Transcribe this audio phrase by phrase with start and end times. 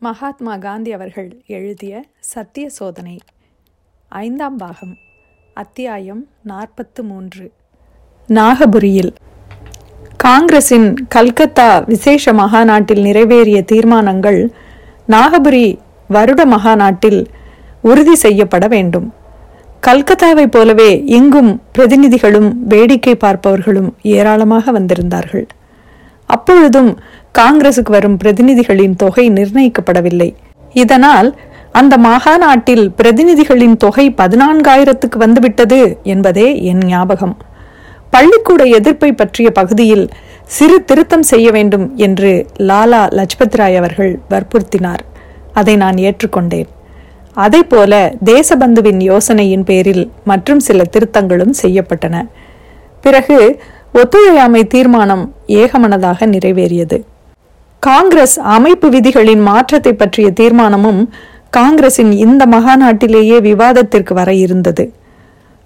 [0.00, 3.18] மகாத்மா காந்தி அவர்கள் எழுதிய சத்திய சோதனை
[4.08, 4.96] ஐந்தாம் பாகம்
[5.54, 7.52] அத்தியாயம் நாற்பத்து மூன்று.
[8.28, 9.10] நாகபுரியில்
[10.16, 14.52] காங்கிரசின் கல்கத்தா விசேஷ மகாநாட்டில் நிறைவேறிய தீர்மானங்கள்
[15.08, 15.78] நாகபுரி
[16.08, 17.26] வருட மகாநாட்டில்
[17.82, 19.14] உறுதி செய்யப்பட வேண்டும்.
[19.86, 25.46] கல்கத்தாவைப் போலவே இங்கும் பிரதிநிதிகளும் வேடிக்கை பார்ப்பவர்களும் ஏராளமாக வந்திருந்தார்கள்.
[26.26, 26.98] அப்பொழுதும்
[27.34, 30.34] காங்கிரசுக்கு வரும் பிரதிநிதிகளின் தொகை நிர்ணயிக்கப்படவில்லை.
[30.72, 31.38] இதனால்
[31.72, 37.36] அந்த மாகாநாட்டில் பிரதிநிதிகளின் தொகை பதினான்காயிரத்துக்கு வந்துவிட்டது என்பதே என் ஞாபகம்.
[38.10, 40.08] பள்ளிக்கூட எதிர்ப்பை பற்றிய பகுதியில்
[40.44, 45.02] சிறு திருத்தம் செய்ய வேண்டும் என்று லாலா லஜ்பத் ராய் அவர்கள் வற்புறுத்தினார்.
[45.52, 46.66] அதை நான் ஏற்றுக்கொண்டேன்.
[47.34, 52.28] அதை போல தேசபந்துவின் யோசனையின் பேரில் மற்றும் சில திருத்தங்களும் செய்யப்பட்டன.
[53.00, 53.60] பிறகு
[53.94, 57.02] ஒத்துழையாமை தீர்மானம் ஏகமனதாக நிறைவேறியது.
[57.80, 61.02] காங்கிரஸ் அமைப்பு விதிகளின் மாற்றத்தை பற்றிய தீர்மானமும்
[61.50, 64.92] காங்கிரசின் இந்த மகாநாட்டிலேயே விவாதத்திற்கு வர இருந்தது.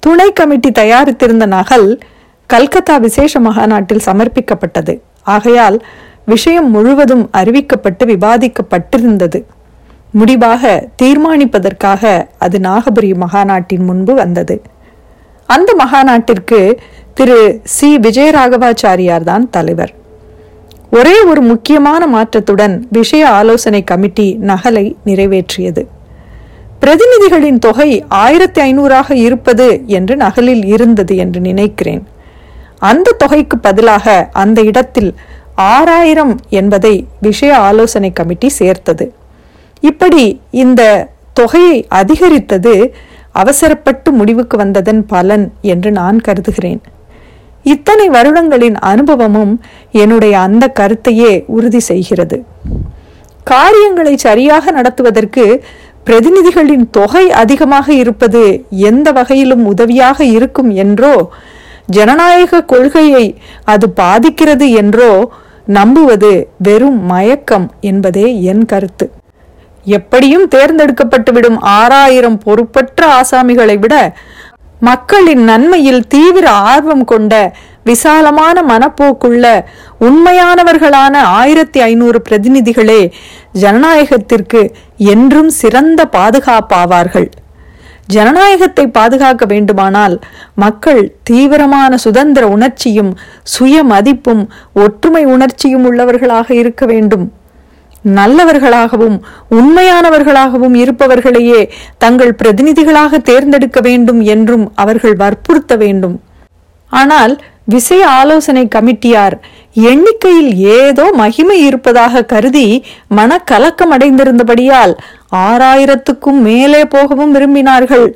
[0.00, 1.98] துணை கமிட்டி தயாரித்திருந்த நகல்
[2.46, 5.00] கல்கத்தா விசேஷ மகாநாட்டில் சமர்ப்பிக்கப்பட்டது.
[5.22, 5.78] ஆகையால்
[6.24, 9.44] விஷயம் முழுவதும் அறிவிக்கப்பட்டு விவாதிக்கப்பட்டிருந்தது.
[10.12, 14.62] முடிவாக தீர்மானிப்பதற்காக அது நாகபுரி மகாநாட்டின் முன்பு வந்தது.
[15.46, 16.78] அந்த மகாநாட்டிற்கு
[17.14, 17.98] திரு சி.
[17.98, 19.92] விஜயராகவாச்சாரியார் தான் தலைவர்.
[20.90, 25.86] ஒரே ஒரு முக்கியமான மாற்றத்துடன் விஷய ஆலோசனை கமிட்டி நகலை நிறைவேற்றியது.
[26.80, 32.06] பிரதிநிதிகளின் தொகை ஆயிரத்தி ஐநூறாக இருப்பது என்று நகலில் இருந்தது என்று நினைக்கிறேன்.
[32.78, 35.14] அந்த தொகைக்கு பதிலாக அந்த இடத்தில்
[35.54, 39.14] ஆறாயிரம் என்பதை விஷய ஆலோசனை கமிட்டி சேர்த்தது.
[39.80, 42.94] இப்படி இந்த தொகையை அதிகரித்தது
[43.32, 46.80] அவசரப்பட்டு முடிவுக்கு வந்ததன் பலன் என்று நான் கருதுகிறேன்.
[47.72, 49.54] இத்தனை வருடங்களின் அனுபவமும்
[50.02, 52.36] என்னுடைய அந்த கருத்தையே உறுதி செய்கிறது.
[53.44, 55.44] காரியங்களை சரியாக நடத்துவதற்கு
[56.06, 58.42] பிரதிநிதிகளின் தொகை அதிகமாக இருப்பது
[58.90, 61.14] எந்த வகையிலும் உதவியாக இருக்கும் என்றோ
[61.96, 63.24] ஜனநாயக கொள்கையை
[63.64, 65.12] அது பாதிக்கிறது என்றோ
[65.66, 69.06] நம்புவது வெறும் மயக்கம் என்பதே என் கருத்து.
[69.86, 73.94] எப்படியும் தேர்ந்தெடுக்கப்பட்டுவிடும் ஆறாயிரம் பொறுப்பற்ற ஆசாமிகளை விட
[74.80, 79.64] மக்களின் நன்மையில் தீவிர ஆர்வம் கொண்ட விசாலமான மனப்போக்குள்ள
[80.00, 83.12] உண்மையானவர்களான ஆயிரத்தி ஐநூறு பிரதிநிதிகளே
[83.60, 87.30] ஜனநாயகத்திற்கு என்றும் சிறந்த பாதுகாப்பாவார்கள்.
[88.06, 90.20] ஜனநாயகத்தை பாதுகாக்க வேண்டுமானால்
[90.54, 97.32] மக்கள் தீவிரமான சுதந்திர உணர்ச்சியும் சுய மதிப்பும் ஒற்றுமை உணர்ச்சியும் உள்ளவர்களாக இருக்க வேண்டும்.
[98.18, 99.16] நல்லவர்களாகவும்
[99.50, 106.20] உண்மையானவர்களாகவும் இருப்பவர்களையே தங்கள் பிரதிநிதிகளாக தேர்ந்தெடுக்க வேண்டும் என்றும் அவர்கள் வற்புறுத்த வேண்டும்.
[106.88, 109.34] ஆனால் விசய ஆலோசனை கமிட்டியார்
[109.72, 112.84] எண்ணிக்கையில் ஏதோ மகிமை இருப்பதாக கருதி
[113.16, 114.94] மனக்கலக்கம் அடைந்திருந்தபடியால்
[115.36, 118.06] ஆறாயிரத்துக்கும் மேலே போகவும் விரும்பினார்கள்.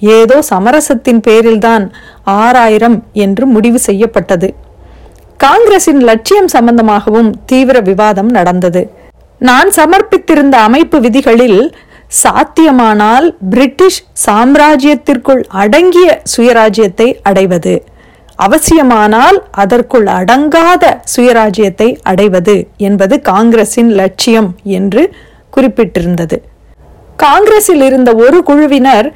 [0.00, 1.84] ஏதோ சமரசத்தின் பேரில்தான்
[2.24, 4.54] ஆறாயிரம் என்று முடிவு செய்யப்பட்டது.
[5.36, 8.82] காங்கிரசின் லட்சியம் சம்பந்தமாகவும் தீவிர விவாதம் நடந்தது.
[9.40, 11.74] நான் சமர்ப்பித்திருந்த அமைப்பு விதிகளில்
[12.22, 17.74] சாத்தியமானால் பிரிட்டிஷ் சாம்ராஜ்யத்திற்குள் அடங்கிய சுயராஜ்யத்தை அடைவது.
[18.38, 20.84] அவசியமானால் அதற்குள் அடங்காத
[21.16, 25.02] சுயராஜ்யத்தை அடைவது என்பது காங்கிரசின் லட்சியம் என்று
[25.56, 26.38] குறிப்பிட்டிருந்தது.
[27.16, 29.08] காங்கிரஸில் இருந்த ஒரு குழுவினர்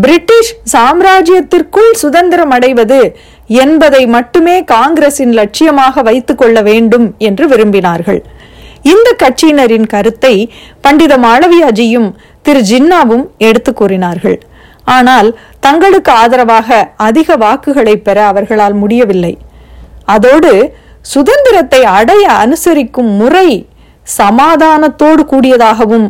[0.00, 3.00] பிரிட்டிஷ் சாம்ராஜ்யத்திற்குள் சுதந்திரம் அடைவது
[3.46, 8.20] என்பதை மட்டுமே காங்கிரசின் லட்சியமாக வைத்துக் கொள்ள வேண்டும் என்று விரும்பினார்கள்.
[8.92, 10.34] இந்த கட்சியினரின் கருத்தை
[10.84, 12.08] பண்டித மாளவியாஜியும்
[12.46, 14.38] திரு ஜின்னாவும் எடுத்து கூறினார்கள்.
[14.96, 15.28] ஆனால்
[15.66, 16.78] தங்களுக்கு ஆதரவாக
[17.08, 19.34] அதிக வாக்குகளை பெற அவர்களால் முடியவில்லை.
[20.14, 20.52] அதோடு
[21.12, 23.48] சுதந்திரத்தை அடைய அனுசரிக்கும் முறை
[24.18, 26.06] சமாதானத்தோடு கூடியதாகவும்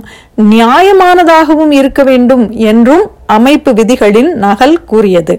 [0.53, 3.05] நியாயமானதாகவும் இருக்க வேண்டும் என்றும்
[3.37, 5.35] அமைப்பு விதிகளின் நகல் கூறியது.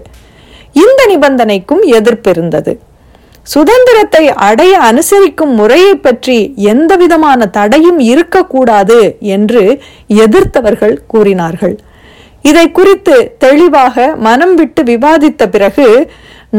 [0.82, 2.72] இந்த நிபந்தனைக்கும் எதிர்ப்பு இருந்தது.
[3.52, 6.38] சுதந்திரத்தை அடைய அனுசரிக்கும் முறையை பற்றி
[6.72, 9.00] எந்தவிதமான தடையும் இருக்கக்கூடாது
[9.36, 9.62] என்று
[10.24, 11.76] எதிர்த்தவர்கள் கூறினார்கள்.
[12.48, 15.88] இதை குறித்து தெளிவாக மனம் விட்டு விவாதித்த பிறகு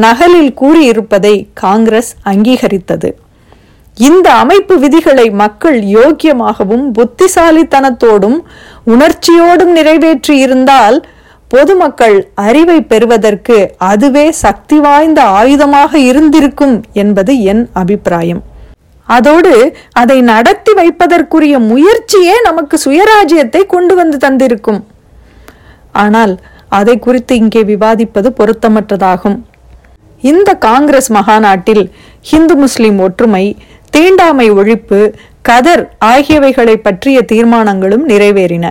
[0.05, 3.09] நகலில் கூறியிருப்பதை காங்கிரஸ் அங்கீகரித்தது.
[3.97, 8.39] இந்த அமைப்பு விதிகளை மக்கள் யோக்கியமாகவும் புத்திசாலித்தனத்தோடும்
[8.93, 10.97] உணர்ச்சியோடும் நிறைவேற்றி இருந்தால்
[11.53, 13.57] பொதுமக்கள் அறிவை பெறுவதற்கு
[13.89, 18.41] அதுவே சக்தி வாய்ந்த ஆயுதமாக இருந்திருக்கும் என்பது என் அபிப்பிராயம்.
[19.07, 19.53] அதோடு
[20.01, 24.81] அதை நடத்தி வைப்பதற்குரிய முயற்சியே நமக்கு சுயராஜ்யத்தை கொண்டு வந்து தந்திருக்கும்.
[26.03, 26.33] ஆனால்
[26.79, 29.37] அதை குறித்து இங்கே விவாதிப்பது பொருத்தமற்றதாகும்.
[30.23, 31.83] இந்த காங்கிரஸ் மகாநாட்டில்
[32.31, 33.45] ஹிந்து முஸ்லிம் ஒற்றுமை
[33.95, 34.99] தீண்டாமை ஒழிப்பு
[35.49, 38.65] கதர் ஆகியவைகளை பற்றிய தீர்மானங்களும் நிறைவேறின.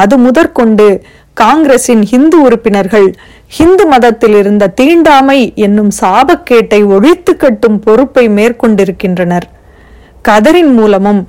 [0.00, 0.86] அது முதற்கொண்டு
[1.40, 3.08] காங்கிரசின் ஹிந்து உறுப்பினர்கள்
[3.56, 9.46] ஹிந்து மதத்தில் இருந்த தீண்டாமை என்னும் சாபக்கேட்டை ஒழித்து கட்டும் பொறுப்பை மேற்கொண்டிருக்கின்றனர்.
[10.28, 11.20] கதரின் மூலமும்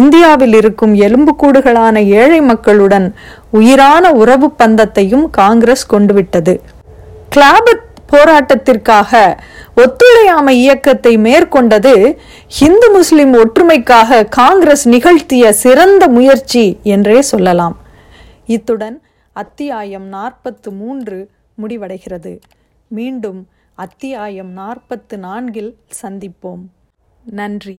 [0.00, 3.06] இந்தியாவில் இருக்கும் எலும்புக்கூடுகளான ஏழை மக்களுடன்
[3.50, 6.54] உயிரான உறவு பந்தத்தையும் காங்கிரஸ் கொண்டுவிட்டது.
[7.36, 9.12] கிளாபத் போராட்டத்திற்காக
[9.76, 11.94] ஒத்துழையாமை இயக்கத்தை மேற்கொண்டது
[12.60, 16.64] இந்து முஸ்லிம் ஒற்றுமைக்காக காங்கிரஸ் நிகழ்த்திய சிறந்த முயற்சி
[16.94, 17.76] என்றே சொல்லலாம்.
[18.46, 18.96] இத்துடன்
[19.38, 21.30] அத்தியாயம் நாற்பத்து மூன்று
[21.62, 22.40] முடிவடைகிறது.
[22.88, 26.64] மீண்டும் அத்தியாயம் நாற்பத்து நான்கில் சந்திப்போம்.
[27.24, 27.66] நன்றி.